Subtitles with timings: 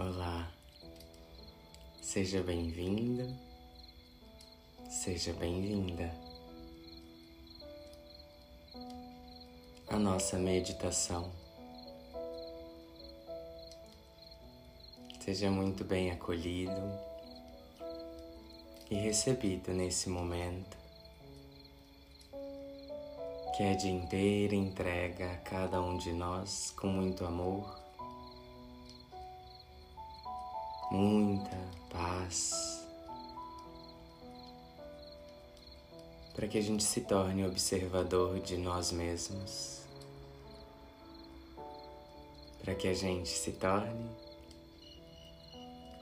[0.00, 0.52] Olá,
[2.00, 3.36] seja bem-vindo,
[4.88, 6.14] seja bem-vinda.
[9.88, 11.32] À nossa meditação.
[15.20, 16.80] Seja muito bem acolhido
[18.90, 20.76] e recebido nesse momento,
[23.58, 27.76] que é de inteira entrega a cada um de nós com muito amor
[30.92, 31.56] muita
[31.90, 32.86] paz,
[36.36, 39.80] para que a gente se torne observador de nós mesmos,
[42.62, 44.08] para que a gente se torne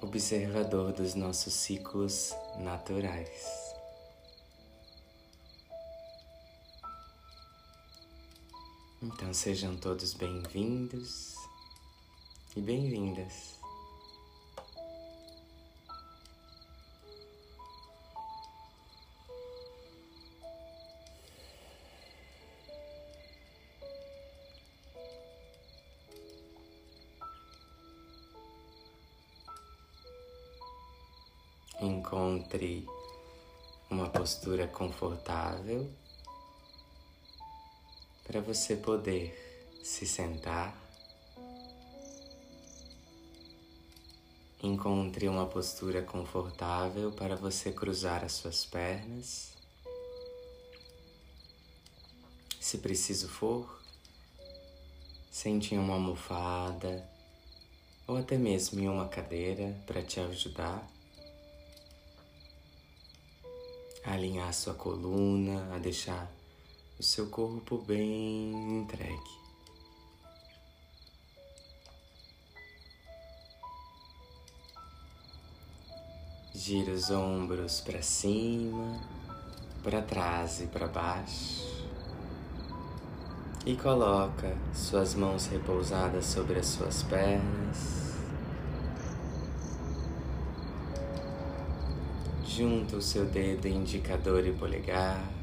[0.00, 3.61] observador dos nossos ciclos naturais.
[9.22, 11.36] Então sejam todos bem-vindos
[12.56, 13.56] e bem-vindas.
[31.80, 32.84] Encontre
[33.88, 35.88] uma postura confortável
[38.32, 40.74] para você poder se sentar.
[44.62, 49.52] Encontre uma postura confortável para você cruzar as suas pernas.
[52.58, 53.82] Se preciso for,
[55.30, 57.06] sente em uma almofada
[58.06, 60.90] ou até mesmo em uma cadeira para te ajudar
[64.02, 66.41] a alinhar sua coluna, a deixar
[67.02, 69.42] o seu corpo bem entregue.
[76.54, 79.00] Gira os ombros para cima,
[79.82, 81.90] para trás e para baixo.
[83.66, 88.12] E coloca suas mãos repousadas sobre as suas pernas.
[92.46, 95.41] Junta o seu dedo indicador e polegar.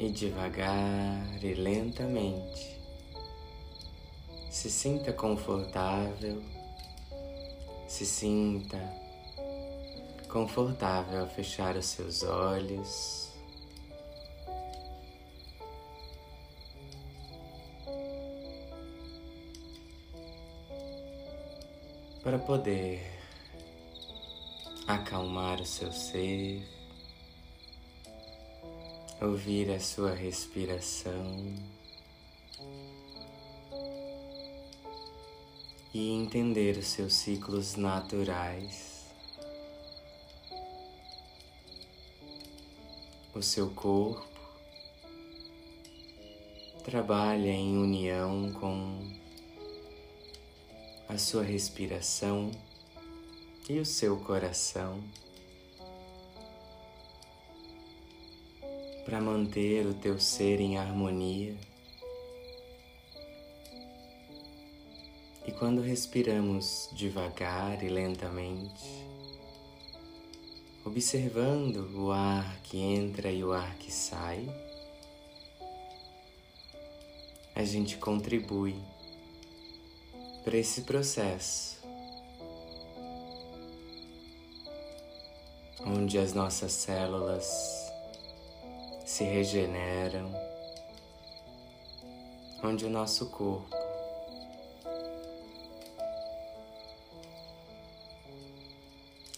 [0.00, 2.80] E devagar e lentamente.
[4.50, 6.42] Se sinta confortável,
[7.86, 8.78] se sinta
[10.26, 13.30] confortável a fechar os seus olhos.
[22.22, 23.00] para poder
[24.86, 26.62] acalmar o seu ser,
[29.20, 31.54] ouvir a sua respiração
[35.92, 39.04] e entender os seus ciclos naturais.
[43.34, 44.26] O seu corpo
[46.82, 49.06] trabalha em união com
[51.08, 52.50] a sua respiração
[53.68, 55.02] e o seu coração
[59.10, 61.56] para manter o teu ser em harmonia.
[65.44, 69.04] E quando respiramos devagar e lentamente,
[70.84, 74.48] observando o ar que entra e o ar que sai,
[77.52, 78.76] a gente contribui
[80.44, 81.80] para esse processo,
[85.84, 87.79] onde as nossas células
[89.10, 90.30] se regeneram,
[92.62, 93.68] onde o nosso corpo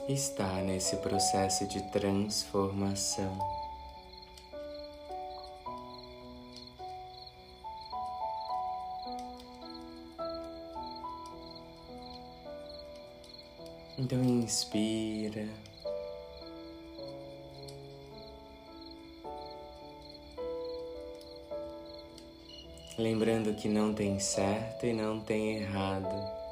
[0.06, 3.38] está nesse processo de transformação.
[13.96, 15.71] Então inspira.
[22.98, 26.42] Lembrando que não tem certo e não tem errado.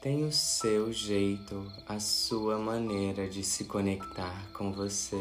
[0.00, 5.16] Tem o seu jeito, a sua maneira de se conectar com você.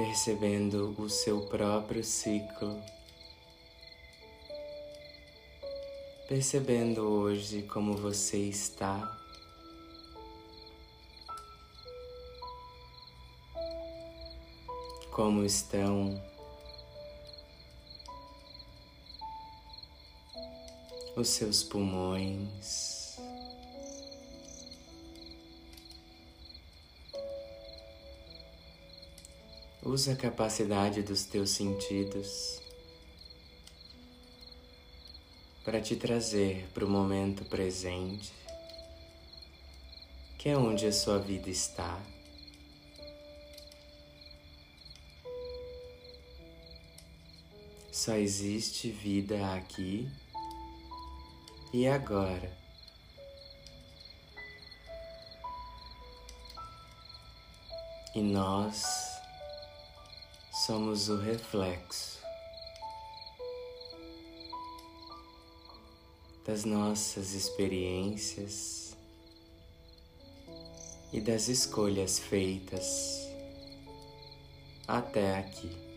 [0.00, 2.82] percebendo o seu próprio ciclo,
[6.26, 9.19] percebendo hoje como você está.
[15.20, 16.18] Como estão
[21.14, 23.18] os seus pulmões?
[29.82, 32.58] Usa a capacidade dos teus sentidos
[35.62, 38.32] para te trazer para o momento presente,
[40.38, 42.00] que é onde a sua vida está.
[48.10, 50.10] Só existe vida aqui
[51.72, 52.50] e agora.
[58.12, 58.82] E nós
[60.66, 62.18] somos o reflexo
[66.44, 68.96] das nossas experiências
[71.12, 73.30] e das escolhas feitas
[74.88, 75.89] até aqui.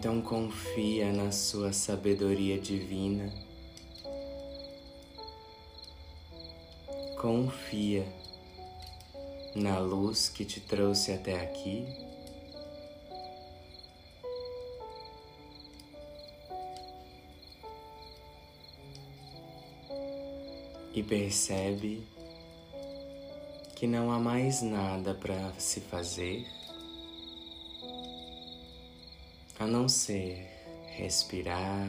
[0.00, 3.30] Então confia na sua sabedoria divina
[7.20, 8.10] Confia
[9.54, 11.84] na luz que te trouxe até aqui.
[20.94, 22.02] E percebe
[23.76, 26.46] que não há mais nada para se fazer
[29.60, 30.48] a não ser
[30.96, 31.86] respirar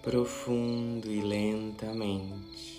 [0.00, 2.70] profundo e lentamente.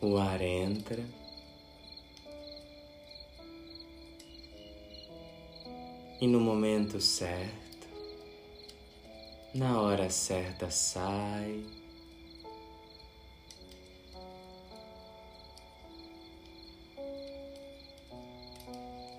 [0.00, 1.04] O ar entra
[6.18, 7.86] e no momento certo,
[9.54, 11.81] na hora certa, sai.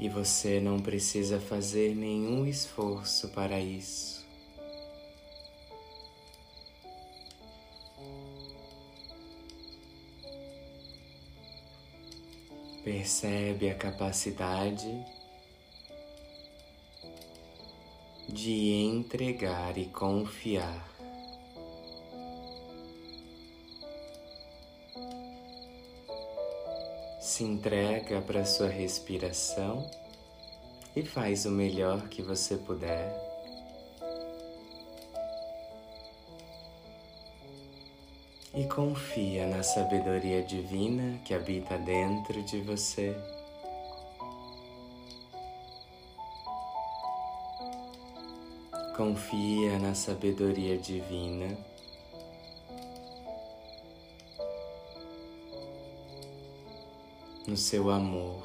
[0.03, 4.27] E você não precisa fazer nenhum esforço para isso.
[12.83, 15.05] Percebe a capacidade
[18.27, 20.92] de entregar e confiar.
[27.23, 29.89] Se entrega para sua respiração
[30.93, 33.15] e faz o melhor que você puder.
[38.53, 43.15] E confia na sabedoria divina que habita dentro de você.
[48.97, 51.57] Confia na sabedoria divina
[57.53, 58.41] no seu amor.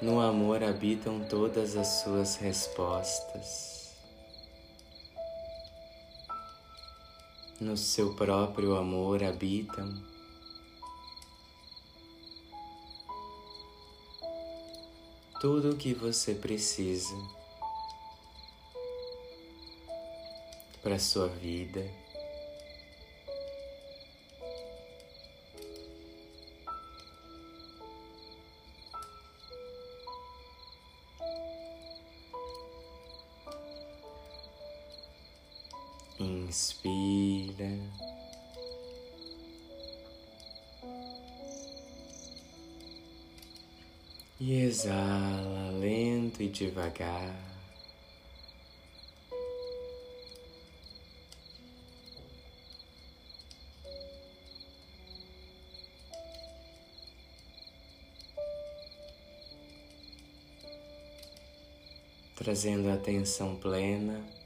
[0.00, 3.94] No amor habitam todas as suas respostas.
[7.60, 10.02] No seu próprio amor habitam
[15.38, 17.14] tudo o que você precisa
[20.82, 22.01] para sua vida.
[36.84, 37.78] Inspira.
[44.40, 47.36] E exala lento e devagar.
[62.34, 64.41] Trazendo atenção plena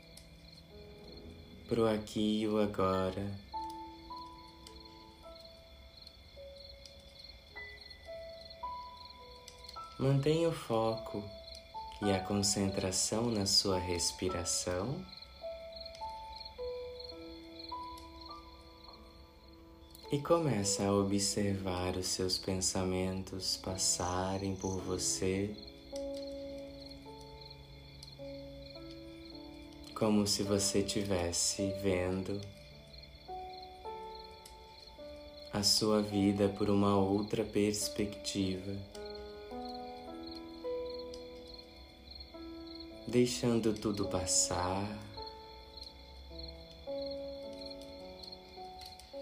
[1.67, 3.31] pro aqui e o agora.
[9.99, 11.23] Mantenha o foco
[12.03, 15.05] e a concentração na sua respiração.
[20.13, 25.51] e começa a observar os seus pensamentos passarem por você
[29.99, 32.39] como se você tivesse vendo
[35.51, 38.77] a sua vida por uma outra perspectiva,
[43.09, 44.87] deixando tudo passar,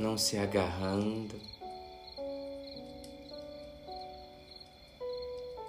[0.00, 1.40] não se agarrando,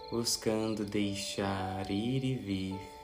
[0.09, 2.94] buscando deixar ir e vir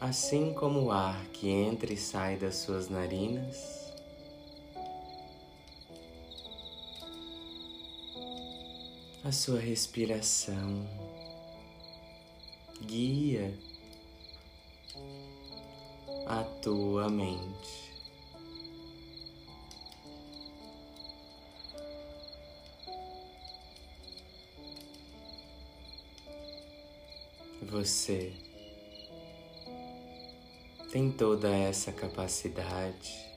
[0.00, 3.78] assim como o ar que entra e sai das suas narinas.
[9.22, 10.88] A sua respiração
[12.80, 13.54] guia
[16.26, 17.90] a tua mente.
[27.62, 28.32] Você
[30.90, 33.30] tem toda essa capacidade.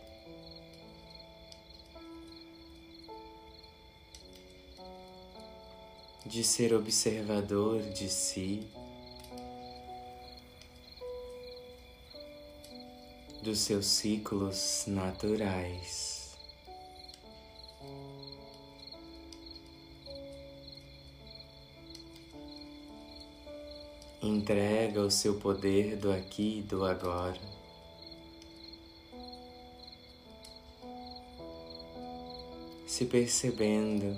[6.25, 8.65] De ser observador de si,
[13.43, 16.22] dos seus ciclos naturais.
[24.23, 27.37] Entrega o seu poder do aqui e do agora.
[32.87, 34.15] Se percebendo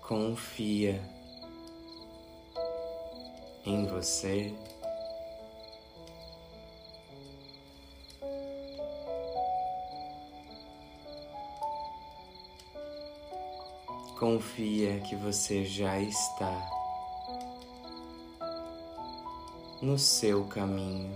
[0.00, 0.98] confia
[3.66, 4.54] em você.
[14.18, 16.68] Confia que você já está
[19.80, 21.14] no seu caminho.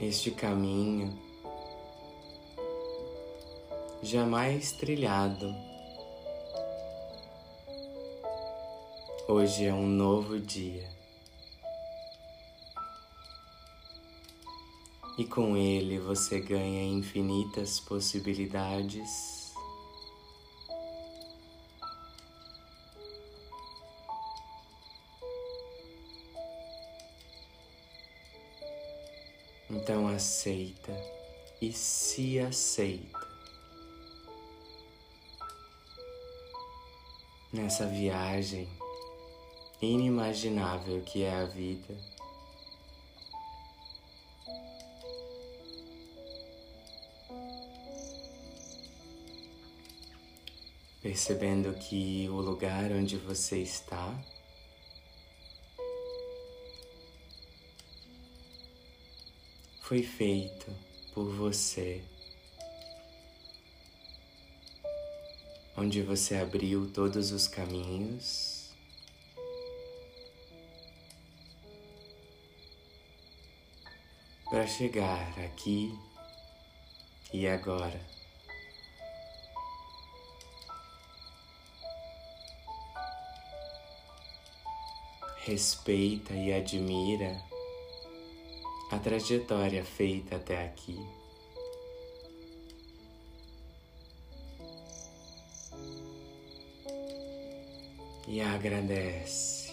[0.00, 1.14] Este caminho
[4.02, 5.54] jamais trilhado.
[9.28, 10.95] Hoje é um novo dia.
[15.18, 19.36] E com ele você ganha infinitas possibilidades.
[29.70, 30.92] Então aceita
[31.60, 33.26] e se aceita
[37.52, 38.68] nessa viagem
[39.80, 42.15] inimaginável que é a vida.
[51.06, 54.12] Percebendo que o lugar onde você está
[59.82, 60.66] foi feito
[61.14, 62.02] por você,
[65.76, 68.72] onde você abriu todos os caminhos.
[74.50, 75.96] Para chegar aqui
[77.32, 78.15] e agora.
[85.46, 87.40] Respeita e admira
[88.90, 90.98] a trajetória feita até aqui.
[98.26, 99.72] E agradece.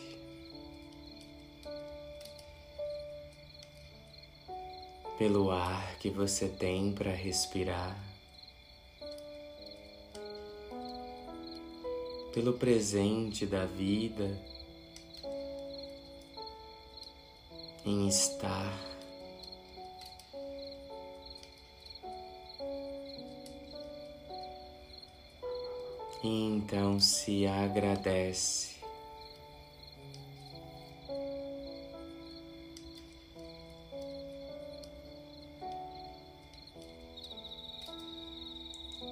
[5.17, 7.97] Pelo ar que você tem para respirar,
[12.31, 14.52] pelo presente da vida
[17.85, 18.71] em estar.
[26.23, 28.73] E então se agradece.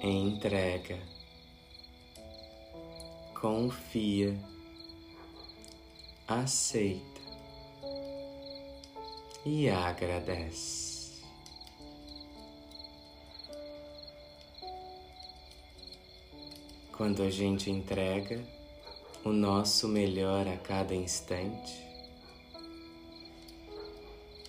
[0.04, 0.98] Entrega,
[3.34, 4.36] confia,
[6.26, 7.11] aceita
[9.44, 11.22] e agradece.
[16.92, 18.40] Quando a gente entrega
[19.24, 21.82] o nosso melhor a cada instante,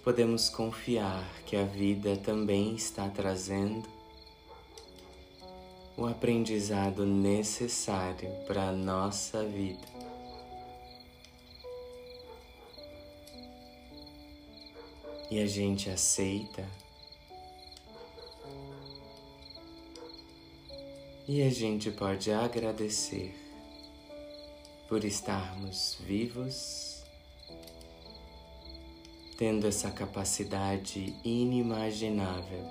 [0.03, 3.87] podemos confiar que a vida também está trazendo
[5.95, 10.02] o aprendizado necessário para a nossa vida.
[15.33, 16.63] E a gente aceita.
[21.27, 23.33] E a gente pode agradecer
[24.87, 27.03] por estarmos vivos,
[29.35, 32.63] tendo essa capacidade inimaginável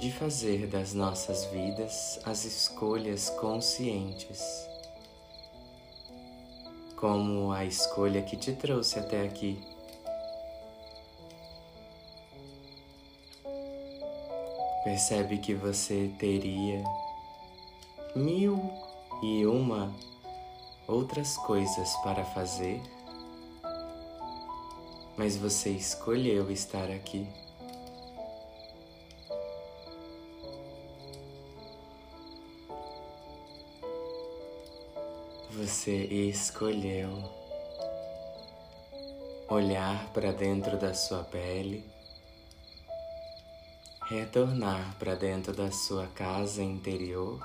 [0.00, 4.42] de fazer das nossas vidas as escolhas conscientes,
[7.00, 9.60] como a escolha que te trouxe até aqui.
[14.82, 16.82] Percebe que você teria
[18.16, 18.58] mil
[19.22, 19.94] e uma
[20.88, 22.80] outras coisas para fazer,
[25.16, 27.28] mas você escolheu estar aqui.
[35.68, 37.10] Você escolheu
[39.50, 41.84] olhar para dentro da sua pele,
[44.08, 47.38] retornar para dentro da sua casa interior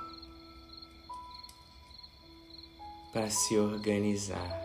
[3.12, 4.58] para se organizar,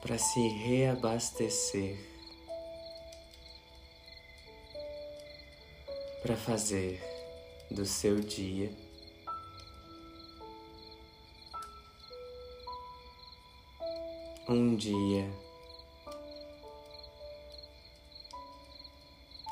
[0.00, 1.98] para se reabastecer,
[6.22, 6.98] para fazer
[7.70, 8.85] do seu dia
[14.48, 15.30] um dia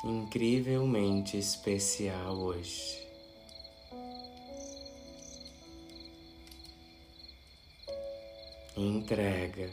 [0.03, 3.05] incrivelmente especial hoje.
[8.77, 9.71] entrega,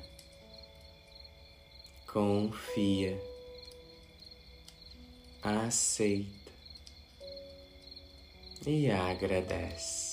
[2.06, 3.20] confia,
[5.42, 6.52] aceita
[8.64, 10.11] e agradece.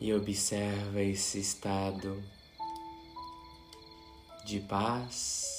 [0.00, 2.22] E observa esse estado
[4.44, 5.56] de paz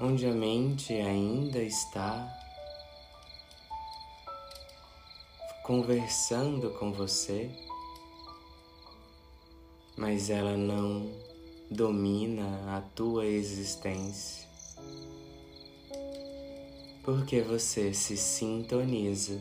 [0.00, 2.32] onde a mente ainda está
[5.64, 7.50] conversando com você,
[9.96, 11.12] mas ela não
[11.68, 14.48] domina a tua existência,
[17.04, 19.40] porque você se sintoniza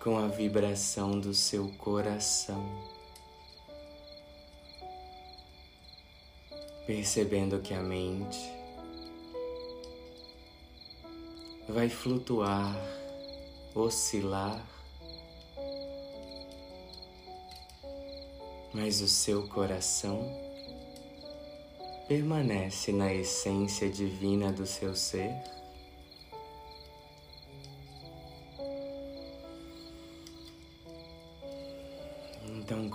[0.00, 2.64] com a vibração do seu coração.
[6.86, 8.38] Percebendo que a mente
[11.68, 12.74] vai flutuar,
[13.74, 14.66] oscilar,
[18.72, 20.18] mas o seu coração
[22.08, 25.59] permanece na essência divina do seu ser.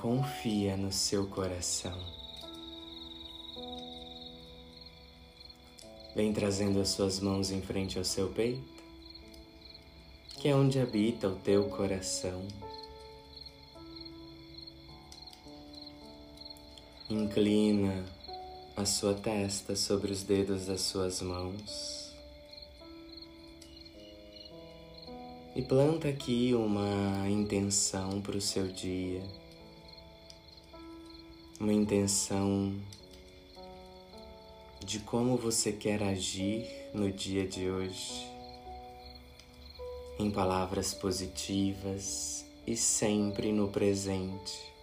[0.06, 2.00] Confia no seu coração.
[6.16, 8.84] Vem trazendo as suas mãos em frente ao seu peito,
[10.38, 12.48] que é onde habita o teu coração.
[17.10, 18.06] Inclina
[18.78, 22.14] a sua testa sobre os dedos das suas mãos
[25.56, 29.24] e planta aqui uma intenção para o seu dia,
[31.60, 32.74] uma intenção
[34.84, 38.28] de como você quer agir no dia de hoje,
[40.20, 44.74] em palavras positivas e sempre no presente.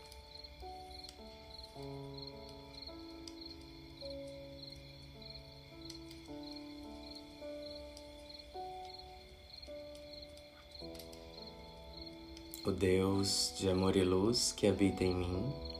[12.64, 15.71] O Deus de amor e luz que habita em mim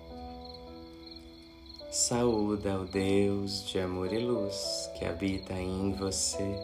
[1.95, 6.59] Saúda o Deus de amor e luz que habita em você.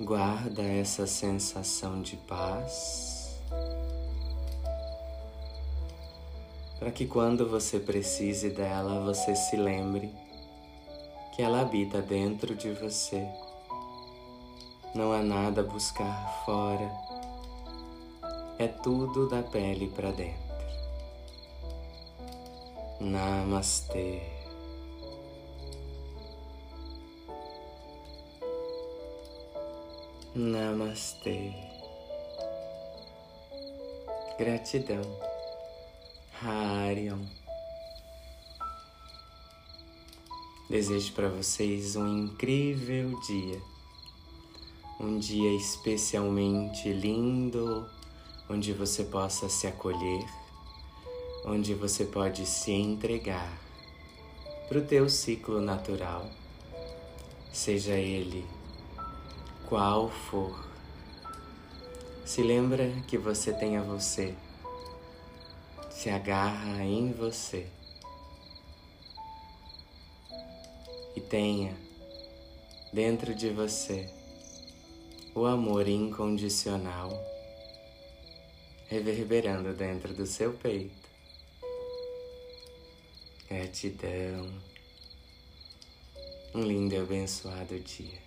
[0.00, 3.38] Guarda essa sensação de paz
[6.78, 10.10] para que quando você precise dela, você se lembre
[11.36, 13.28] que ela habita dentro de você.
[14.94, 16.90] Não há nada a buscar fora,
[18.58, 20.43] é tudo da pele para dentro.
[23.04, 24.22] Namastê.
[30.34, 31.52] Namastê.
[34.38, 35.02] Gratidão.
[36.42, 37.26] Harion.
[40.70, 43.60] Desejo para vocês um incrível dia.
[44.98, 47.86] Um dia especialmente lindo,
[48.48, 50.24] onde você possa se acolher,
[51.44, 53.60] onde você pode se entregar
[54.68, 56.28] para o teu ciclo natural,
[57.52, 58.44] seja ele
[59.68, 60.64] qual for.
[62.24, 64.34] Se lembra que você tem a você,
[65.90, 67.66] se agarra em você
[71.14, 71.76] e tenha
[72.92, 74.08] dentro de você
[75.34, 77.10] o amor incondicional
[78.86, 81.03] reverberando dentro do seu peito.
[83.48, 84.48] Gratidão.
[86.54, 88.18] Um lindo e abençoado dia.